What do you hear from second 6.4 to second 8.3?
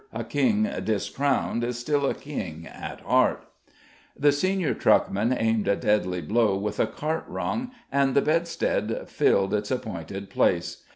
with a cart rung, and the